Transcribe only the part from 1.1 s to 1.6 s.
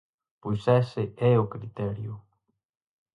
é o